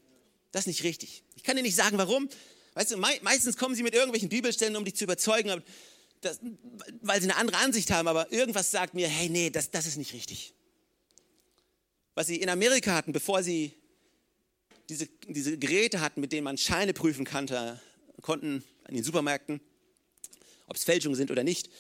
[0.53, 1.25] Das ist nicht richtig.
[1.35, 2.29] Ich kann dir nicht sagen, warum.
[2.75, 5.63] Weißt du, meistens kommen sie mit irgendwelchen Bibelstellen, um dich zu überzeugen,
[6.21, 6.39] das,
[7.01, 9.97] weil sie eine andere Ansicht haben, aber irgendwas sagt mir, hey, nee, das, das ist
[9.97, 10.55] nicht richtig.
[12.15, 13.75] Was sie in Amerika hatten, bevor sie
[14.89, 17.81] diese, diese Geräte hatten, mit denen man Scheine prüfen konnte,
[18.21, 19.61] konnten in den Supermärkten,
[20.67, 21.71] ob es Fälschungen sind oder nicht,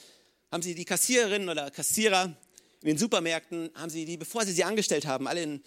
[0.50, 2.36] haben sie die Kassiererinnen oder Kassierer
[2.82, 5.62] in den Supermärkten, haben sie die, bevor sie sie angestellt haben, alle in,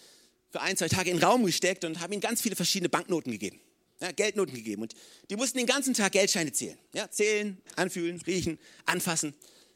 [0.55, 3.29] für ein, zwei Tage in den Raum gesteckt und haben ihnen ganz viele verschiedene Banknoten
[3.29, 3.59] gegeben.
[3.99, 4.83] Ja, Geldnoten gegeben.
[4.83, 4.93] Und
[5.29, 6.77] die mussten den ganzen Tag Geldscheine zählen.
[6.93, 9.33] Ja, zählen, anfühlen, riechen, anfassen.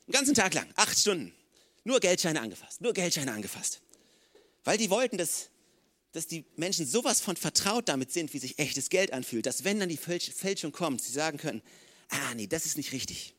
[0.08, 1.34] Den ganzen Tag lang, acht Stunden.
[1.84, 3.82] Nur Geldscheine angefasst, nur Geldscheine angefasst.
[4.64, 5.50] Weil die wollten, dass
[6.12, 9.80] dass die Menschen sowas von vertraut damit sind, wie sich echtes Geld anfühlt, dass wenn
[9.80, 11.62] dann die Fälschung kommt, sie sagen können,
[12.10, 13.36] ah nee, das ist nicht richtig.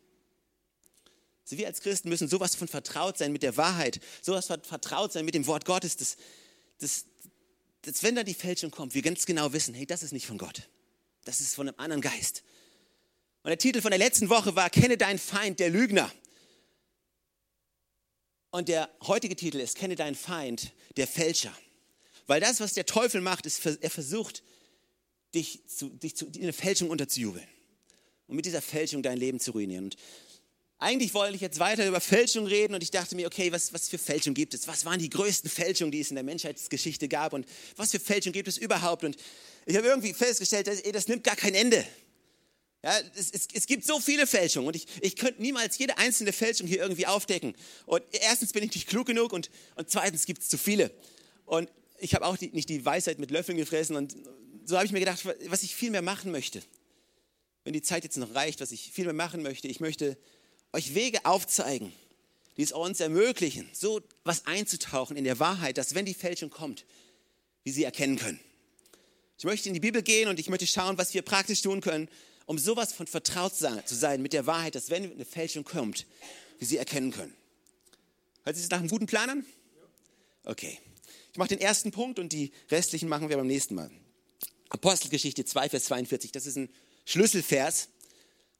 [1.42, 5.12] Also wir als Christen müssen sowas von vertraut sein mit der Wahrheit, sowas von vertraut
[5.12, 6.16] sein mit dem Wort Gottes, dass,
[6.78, 7.06] dass,
[7.82, 10.38] dass wenn dann die Fälschung kommt, wir ganz genau wissen, hey, das ist nicht von
[10.38, 10.68] Gott,
[11.24, 12.42] das ist von einem anderen Geist.
[13.42, 16.12] Und der Titel von der letzten Woche war, kenne deinen Feind, der Lügner.
[18.50, 21.56] Und der heutige Titel ist, kenne deinen Feind, der Fälscher.
[22.26, 24.42] Weil das, was der Teufel macht, ist, er versucht,
[25.34, 27.46] dich, zu, dich zu, in eine Fälschung unterzujubeln.
[28.26, 29.84] Und mit dieser Fälschung dein Leben zu ruinieren.
[29.84, 29.96] Und
[30.80, 33.90] eigentlich wollte ich jetzt weiter über Fälschung reden und ich dachte mir, okay, was, was
[33.90, 34.66] für Fälschung gibt es?
[34.66, 37.34] Was waren die größten Fälschungen, die es in der Menschheitsgeschichte gab?
[37.34, 39.04] Und was für Fälschung gibt es überhaupt?
[39.04, 39.16] Und
[39.66, 41.86] ich habe irgendwie festgestellt, dass, das nimmt gar kein Ende.
[42.82, 46.32] Ja, es, es, es, gibt so viele Fälschungen und ich, ich könnte niemals jede einzelne
[46.32, 47.54] Fälschung hier irgendwie aufdecken.
[47.84, 50.90] Und erstens bin ich nicht klug genug und, und zweitens gibt es zu viele.
[51.44, 54.16] Und ich habe auch die, nicht die Weisheit mit Löffeln gefressen und
[54.64, 56.62] so habe ich mir gedacht, was ich viel mehr machen möchte,
[57.64, 60.16] wenn die Zeit jetzt noch reicht, was ich viel mehr machen möchte, ich möchte
[60.72, 61.92] euch Wege aufzeigen,
[62.56, 66.84] die es uns ermöglichen, so was einzutauchen in der Wahrheit, dass wenn die Fälschung kommt,
[67.64, 68.40] wir sie erkennen können.
[69.38, 72.08] Ich möchte in die Bibel gehen und ich möchte schauen, was wir praktisch tun können,
[72.46, 76.06] um sowas von vertraut zu sein mit der Wahrheit, dass wenn eine Fälschung kommt,
[76.58, 77.34] wir sie erkennen können.
[78.44, 79.46] Hört sich das nach einem guten Plan an?
[80.44, 80.78] Okay.
[81.32, 83.90] Ich mache den ersten Punkt und die restlichen machen wir beim nächsten Mal.
[84.68, 86.68] Apostelgeschichte 2, Vers 42, das ist ein
[87.04, 87.88] Schlüsselvers.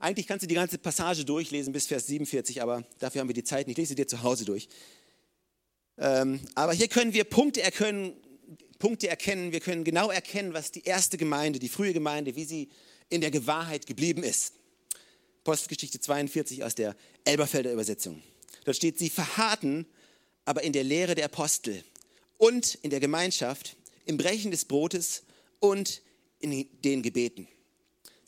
[0.01, 3.43] Eigentlich kannst du die ganze Passage durchlesen bis Vers 47, aber dafür haben wir die
[3.43, 3.77] Zeit nicht.
[3.77, 4.67] Ich lese sie dir zu Hause durch.
[5.99, 8.13] Ähm, aber hier können wir Punkte erkennen,
[8.79, 9.51] Punkte erkennen.
[9.51, 12.69] Wir können genau erkennen, was die erste Gemeinde, die frühe Gemeinde, wie sie
[13.09, 14.53] in der Wahrheit geblieben ist.
[15.43, 18.23] Apostelgeschichte 42 aus der Elberfelder Übersetzung.
[18.65, 19.85] Dort steht, sie verharrten
[20.45, 21.83] aber in der Lehre der Apostel
[22.39, 25.21] und in der Gemeinschaft, im Brechen des Brotes
[25.59, 26.01] und
[26.39, 27.47] in den Gebeten.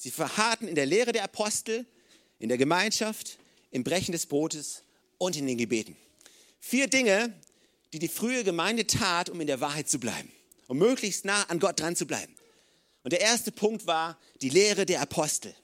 [0.04, 1.86] Sie verharrten in der Lehre der Apostel,
[2.38, 3.38] in der Gemeinschaft,
[3.72, 4.84] im Brechen des Brotes
[5.18, 5.96] und in den Gebeten.
[6.60, 7.34] Vier Dinge,
[7.94, 10.30] die die frühe Gemeinde tat, um in der Wahrheit zu bleiben,
[10.68, 12.36] um möglichst nah an Gott dran zu bleiben.
[13.04, 15.56] Und der erste Punkt war die Lehre der Apostel.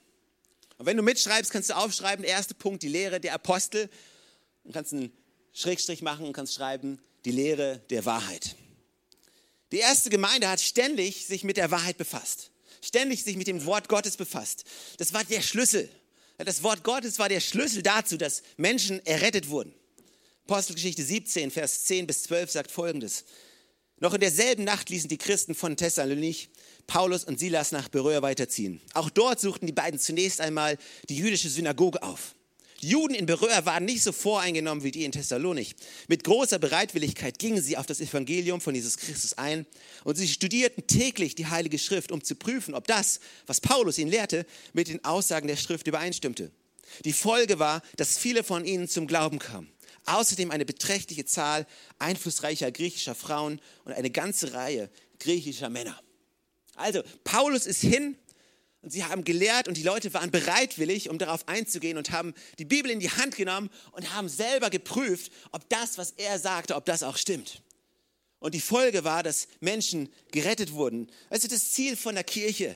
[0.78, 3.90] Und wenn du mitschreibst, kannst du aufschreiben, der erste Punkt, die Lehre der Apostel.
[4.64, 5.12] Du kannst einen
[5.52, 8.56] Schrägstrich machen und kannst schreiben, die Lehre der Wahrheit.
[9.70, 12.50] Die erste Gemeinde hat ständig sich mit der Wahrheit befasst,
[12.80, 14.64] ständig sich mit dem Wort Gottes befasst.
[14.98, 15.88] Das war der Schlüssel.
[16.38, 19.74] Das Wort Gottes war der Schlüssel dazu, dass Menschen errettet wurden.
[20.46, 23.24] Apostelgeschichte 17, Vers 10 bis 12 sagt folgendes.
[23.98, 26.48] Noch in derselben Nacht ließen die Christen von Thessalonich
[26.86, 28.80] Paulus und Silas nach Beröa weiterziehen.
[28.94, 32.34] Auch dort suchten die beiden zunächst einmal die jüdische Synagoge auf.
[32.82, 35.74] Juden in Beröa waren nicht so voreingenommen wie die in Thessalonich.
[36.08, 39.66] Mit großer Bereitwilligkeit gingen sie auf das Evangelium von Jesus Christus ein
[40.04, 44.10] und sie studierten täglich die Heilige Schrift, um zu prüfen, ob das, was Paulus ihnen
[44.10, 46.50] lehrte, mit den Aussagen der Schrift übereinstimmte.
[47.04, 49.70] Die Folge war, dass viele von ihnen zum Glauben kamen.
[50.06, 51.66] Außerdem eine beträchtliche Zahl
[51.98, 56.00] einflussreicher griechischer Frauen und eine ganze Reihe griechischer Männer.
[56.74, 58.16] Also, Paulus ist hin
[58.82, 62.64] und sie haben gelehrt und die Leute waren bereitwillig, um darauf einzugehen und haben die
[62.64, 66.86] Bibel in die Hand genommen und haben selber geprüft, ob das, was er sagte, ob
[66.86, 67.62] das auch stimmt.
[68.38, 71.10] Und die Folge war, dass Menschen gerettet wurden.
[71.28, 72.74] Also das Ziel von der Kirche,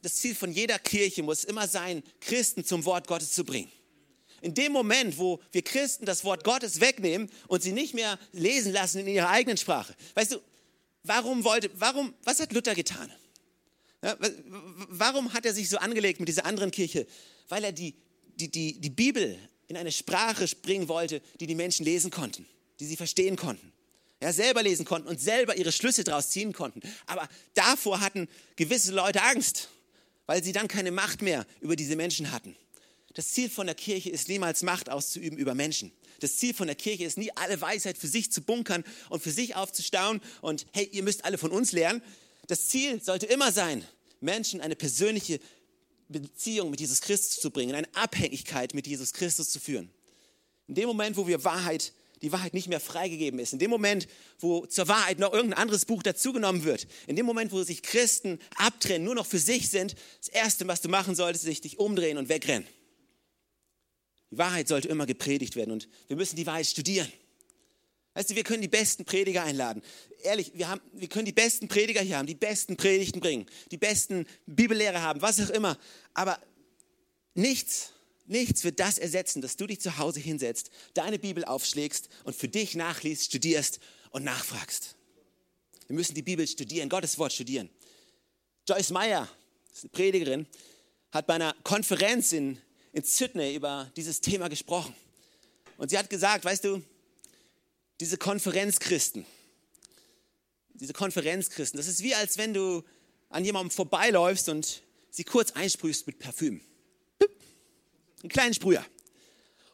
[0.00, 3.70] das Ziel von jeder Kirche muss immer sein, Christen zum Wort Gottes zu bringen.
[4.40, 8.72] In dem Moment, wo wir Christen das Wort Gottes wegnehmen und sie nicht mehr lesen
[8.72, 9.94] lassen in ihrer eigenen Sprache.
[10.14, 10.38] Weißt du,
[11.02, 13.10] warum wollte, warum, was hat Luther getan?
[14.04, 14.18] Ja,
[14.90, 17.06] warum hat er sich so angelegt mit dieser anderen Kirche?
[17.48, 17.94] Weil er die,
[18.36, 22.46] die, die, die Bibel in eine Sprache bringen wollte, die die Menschen lesen konnten,
[22.80, 23.72] die sie verstehen konnten.
[24.20, 26.82] Ja, selber lesen konnten und selber ihre Schlüsse daraus ziehen konnten.
[27.06, 29.70] Aber davor hatten gewisse Leute Angst,
[30.26, 32.54] weil sie dann keine Macht mehr über diese Menschen hatten.
[33.14, 35.92] Das Ziel von der Kirche ist niemals Macht auszuüben über Menschen.
[36.20, 39.30] Das Ziel von der Kirche ist nie alle Weisheit für sich zu bunkern und für
[39.30, 42.02] sich aufzustauen und hey, ihr müsst alle von uns lernen.
[42.46, 43.86] Das Ziel sollte immer sein,
[44.20, 45.40] Menschen eine persönliche
[46.08, 49.90] Beziehung mit Jesus Christus zu bringen, eine Abhängigkeit mit Jesus Christus zu führen.
[50.66, 54.08] In dem Moment, wo wir Wahrheit, die Wahrheit nicht mehr freigegeben ist, in dem Moment,
[54.38, 58.38] wo zur Wahrheit noch irgendein anderes Buch dazugenommen wird, in dem Moment, wo sich Christen
[58.56, 62.18] abtrennen, nur noch für sich sind, das Erste, was du machen solltest, ist dich umdrehen
[62.18, 62.66] und wegrennen.
[64.30, 67.12] Die Wahrheit sollte immer gepredigt werden und wir müssen die Wahrheit studieren.
[68.14, 69.82] Weißt du, wir können die besten Prediger einladen.
[70.24, 73.76] Ehrlich, wir, haben, wir können die besten Prediger hier haben, die besten Predigten bringen, die
[73.76, 75.78] besten Bibellehrer haben, was auch immer.
[76.14, 76.40] Aber
[77.34, 77.92] nichts,
[78.24, 82.48] nichts wird das ersetzen, dass du dich zu Hause hinsetzt, deine Bibel aufschlägst und für
[82.48, 84.96] dich nachliest, studierst und nachfragst.
[85.88, 87.68] Wir müssen die Bibel studieren, Gottes Wort studieren.
[88.66, 89.28] Joyce Meyer,
[89.82, 90.46] eine Predigerin,
[91.12, 92.58] hat bei einer Konferenz in,
[92.94, 94.94] in Sydney über dieses Thema gesprochen.
[95.76, 96.82] Und sie hat gesagt, weißt du,
[98.00, 99.26] diese Konferenzchristen,
[100.74, 102.82] diese Konferenzchristen, das ist wie als wenn du
[103.30, 106.60] an jemandem vorbeiläufst und sie kurz einsprühst mit Parfüm.
[108.22, 108.84] Einen kleinen Sprüher.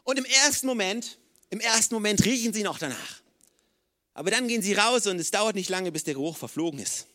[0.05, 1.19] Und im ersten Moment,
[1.51, 3.21] im ersten Moment riechen sie noch danach.
[4.15, 7.07] Aber dann gehen sie raus und es dauert nicht lange, bis der Geruch verflogen ist.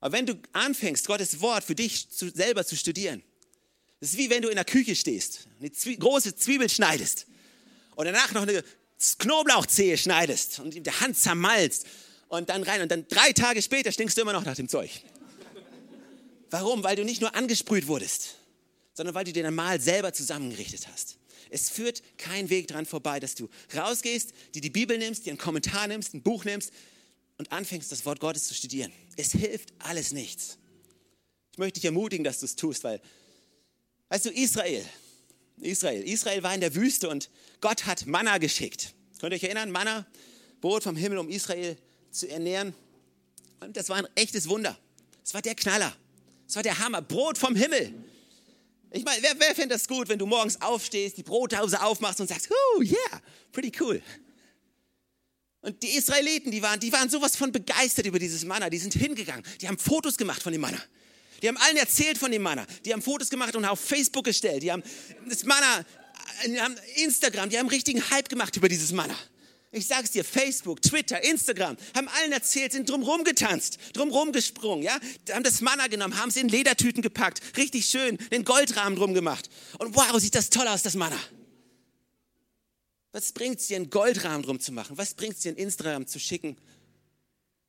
[0.00, 3.22] Aber wenn du anfängst, Gottes Wort für dich zu, selber zu studieren,
[4.00, 7.26] das ist wie wenn du in der Küche stehst, eine Zwie große Zwiebel schneidest
[7.96, 8.62] und danach noch eine
[9.18, 11.86] Knoblauchzehe schneidest und in der Hand zermalzt
[12.28, 14.90] und dann rein und dann drei Tage später stinkst du immer noch nach dem Zeug.
[16.50, 16.82] Warum?
[16.82, 18.36] Weil du nicht nur angesprüht wurdest,
[18.94, 21.16] sondern weil du dir dann mal selber zusammengerichtet hast.
[21.50, 25.38] Es führt kein Weg dran vorbei, dass du rausgehst, dir die Bibel nimmst, dir einen
[25.38, 26.72] Kommentar nimmst, ein Buch nimmst
[27.38, 28.92] und anfängst, das Wort Gottes zu studieren.
[29.16, 30.58] Es hilft alles nichts.
[31.52, 33.00] Ich möchte dich ermutigen, dass du es tust, weil,
[34.10, 34.84] weißt du, Israel,
[35.60, 36.02] Israel.
[36.02, 38.94] Israel war in der Wüste und Gott hat Manna geschickt.
[39.18, 39.70] Könnt ihr euch erinnern?
[39.70, 40.06] Manna,
[40.60, 41.76] Brot vom Himmel, um Israel
[42.10, 42.74] zu ernähren.
[43.60, 44.78] Und das war ein echtes Wunder.
[45.24, 45.94] Es war der Knaller.
[46.46, 47.02] Es war der Hammer.
[47.02, 47.92] Brot vom Himmel.
[48.90, 52.28] Ich meine, wer, wer fände das gut, wenn du morgens aufstehst, die Brotdose aufmachst und
[52.28, 54.02] sagst, oh yeah, pretty cool.
[55.60, 58.70] Und die Israeliten, die waren, die waren sowas von begeistert über dieses Manna.
[58.70, 59.44] Die sind hingegangen.
[59.60, 60.80] Die haben Fotos gemacht von dem Manna.
[61.42, 62.66] Die haben allen erzählt von dem Manna.
[62.84, 64.62] Die haben Fotos gemacht und auf Facebook gestellt.
[64.62, 64.82] Die haben
[65.28, 65.84] das Manna,
[66.46, 69.16] die haben Instagram, die haben richtigen Hype gemacht über dieses Manna.
[69.70, 74.98] Ich sag's dir, Facebook, Twitter, Instagram, haben allen erzählt, sind drumrum getanzt, drumrum gesprungen, ja?
[75.30, 79.50] Haben das Manna genommen, haben es in Ledertüten gepackt, richtig schön, den Goldrahmen drum gemacht.
[79.78, 81.18] Und wow, sieht das toll aus, das Manna.
[83.12, 84.96] Was bringt's dir, einen Goldrahmen drum zu machen?
[84.96, 86.56] Was bringt's dir, ein Instagram zu schicken?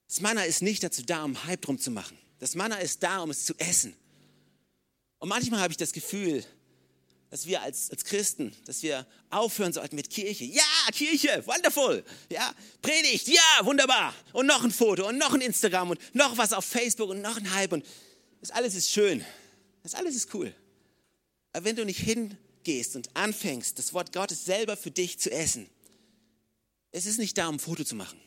[0.08, 2.18] Das Manna ist nicht dazu da, um Hype drum zu machen.
[2.40, 3.94] Das Manna ist da, um es zu essen.
[5.18, 6.46] Und manchmal habe ich das Gefühl,
[7.30, 10.46] dass wir als, als Christen, dass wir aufhören sollten mit Kirche.
[10.46, 12.04] Ja, Kirche, wonderful.
[12.30, 14.14] Ja, Predigt, ja, wunderbar.
[14.34, 17.38] Und noch ein Foto und noch ein Instagram und noch was auf Facebook und noch
[17.38, 17.86] ein Hype und
[18.42, 19.24] das alles ist schön.
[19.84, 20.54] Das alles ist cool.
[21.54, 25.70] Aber wenn du nicht hingehst und anfängst, das Wort Gottes selber für dich zu essen,
[26.92, 28.20] es ist nicht da, um ein Foto zu machen.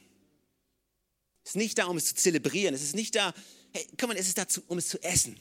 [1.44, 2.74] Es ist nicht da, um es zu zelebrieren.
[2.74, 3.34] Es ist nicht da,
[3.72, 5.36] hey, komm mal, es ist da, um es zu essen.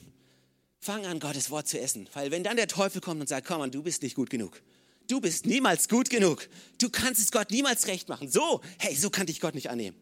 [0.83, 2.09] Fang an, Gottes Wort zu essen.
[2.13, 4.59] Weil wenn dann der Teufel kommt und sagt, komm an, du bist nicht gut genug.
[5.07, 6.49] Du bist niemals gut genug.
[6.79, 8.31] Du kannst es Gott niemals recht machen.
[8.31, 9.95] So, hey, so kann dich Gott nicht annehmen.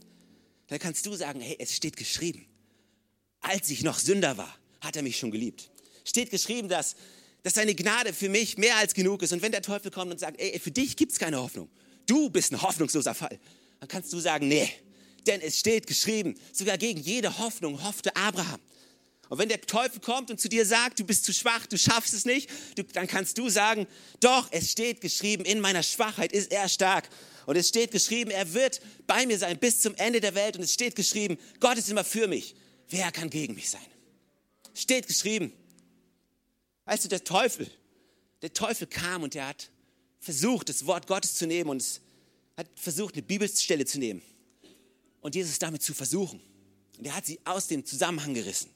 [0.67, 2.45] Dann kannst du sagen, hey, es steht geschrieben.
[3.41, 5.69] Als ich noch Sünder war, hat er mich schon geliebt.
[6.05, 6.95] Steht geschrieben, dass,
[7.43, 9.33] dass seine Gnade für mich mehr als genug ist.
[9.33, 11.69] Und wenn der Teufel kommt und sagt, ey, für dich gibt es keine Hoffnung.
[12.05, 13.37] Du bist ein hoffnungsloser Fall.
[13.81, 14.69] Dann kannst du sagen, nee,
[15.27, 18.61] denn es steht geschrieben, sogar gegen jede Hoffnung hoffte Abraham.
[19.29, 22.13] Und wenn der Teufel kommt und zu dir sagt, du bist zu schwach, du schaffst
[22.15, 23.87] es nicht, du, dann kannst du sagen,
[24.19, 27.07] doch, es steht geschrieben, in meiner Schwachheit ist er stark.
[27.45, 30.57] Und es steht geschrieben, er wird bei mir sein bis zum Ende der Welt.
[30.57, 32.55] Und es steht geschrieben, Gott ist immer für mich.
[32.89, 33.85] Wer kann gegen mich sein?
[34.73, 35.53] Steht geschrieben.
[36.85, 37.69] Weißt du, der Teufel,
[38.41, 39.69] der Teufel kam und er hat
[40.19, 42.01] versucht, das Wort Gottes zu nehmen und
[42.57, 44.23] hat versucht, eine Bibelstelle zu nehmen
[45.21, 46.41] und Jesus damit zu versuchen.
[46.97, 48.69] Und er hat sie aus dem Zusammenhang gerissen.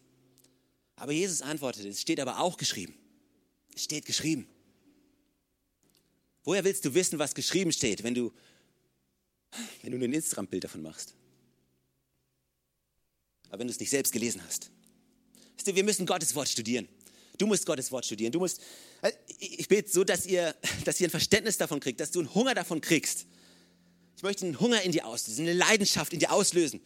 [0.96, 2.94] Aber Jesus antwortete, es steht aber auch geschrieben.
[3.76, 4.48] Es steht geschrieben.
[6.44, 8.32] Woher willst du wissen, was geschrieben steht, wenn du,
[9.82, 11.16] wenn du ein Instagram-Bild davon machst?
[13.48, 14.70] Aber wenn du es nicht selbst gelesen hast.
[15.64, 16.90] Wir müssen Gottes Wort studieren.
[17.38, 18.32] Du musst Gottes Wort studieren.
[18.32, 18.62] Du musst,
[19.02, 22.34] äh, ich bete so, dass ihr, dass ihr ein Verständnis davon kriegt, dass du einen
[22.34, 23.26] Hunger davon kriegst.
[24.18, 26.82] Ich möchte einen Hunger in dir auslösen, eine Leidenschaft in dir auslösen,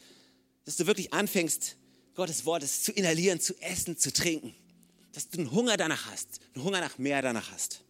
[0.66, 1.76] dass du wirklich anfängst,
[2.18, 4.56] Gottes Wortes zu inhalieren, zu essen, zu trinken.
[5.14, 7.82] Dass du einen Hunger danach hast, einen Hunger nach mehr danach hast.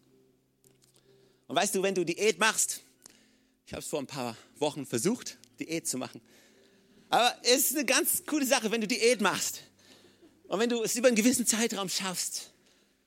[1.46, 2.82] Und weißt du, wenn du Diät machst,
[3.66, 6.20] ich habe es vor ein paar Wochen versucht, Diät zu machen,
[7.08, 9.62] aber es ist eine ganz coole Sache, wenn du Diät machst
[10.46, 12.52] und wenn du es über einen gewissen Zeitraum schaffst,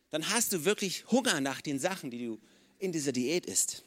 [0.10, 2.39] dann hast du wirklich Hunger nach den Sachen, die du
[2.79, 3.84] in dieser Diät isst.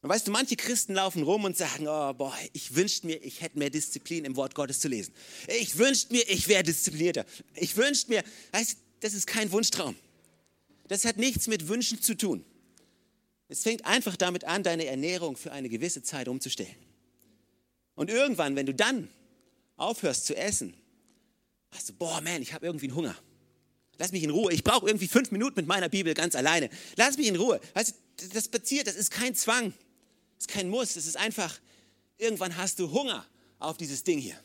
[0.00, 3.40] Und weißt du, manche Christen laufen rum und sagen, oh boah, ich wünschte mir, ich
[3.40, 5.12] hätte mehr Disziplin im Wort Gottes zu lesen.
[5.48, 7.24] Ich wünschte mir, ich wäre disziplinierter.
[7.54, 9.96] Ich wünschte mir, weißt das ist kein Wunschtraum.
[10.88, 12.44] Das hat nichts mit Wünschen zu tun.
[13.48, 16.74] Es fängt einfach damit an, deine Ernährung für eine gewisse Zeit umzustellen.
[17.94, 19.08] Und irgendwann, wenn du dann
[19.76, 20.74] aufhörst zu essen,
[21.70, 23.16] hast du, boah, man, ich habe irgendwie einen Hunger.
[23.98, 24.52] Lass mich in Ruhe.
[24.52, 26.70] Ich brauche irgendwie fünf Minuten mit meiner Bibel ganz alleine.
[26.96, 27.60] Lass mich in Ruhe.
[27.74, 29.72] Weißt du, das passiert, das ist kein Zwang.
[30.38, 31.58] Es ist kein Muss, es ist einfach,
[32.16, 33.26] irgendwann hast du Hunger
[33.58, 34.38] auf dieses Ding hier.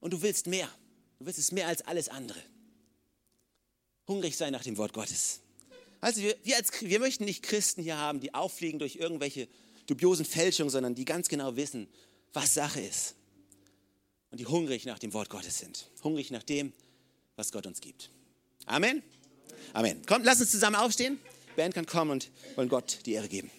[0.00, 0.68] Und du willst mehr.
[1.18, 2.40] Du willst es mehr als alles andere.
[4.06, 5.40] Hungrig sein nach dem Wort Gottes.
[6.00, 9.48] Also wir, wir, als, wir möchten nicht Christen hier haben, die auffliegen durch irgendwelche
[9.86, 11.88] dubiosen Fälschungen, sondern die ganz genau wissen,
[12.32, 13.14] was Sache ist.
[14.30, 15.90] Und die hungrig nach dem Wort Gottes sind.
[16.04, 16.72] Hungrig nach dem,
[17.36, 18.10] was Gott uns gibt.
[18.66, 19.02] Amen.
[19.72, 20.04] Amen.
[20.06, 21.18] Kommt, lass uns zusammen aufstehen.
[21.56, 23.50] Band kann kommen und wollen Gott die Ehre geben.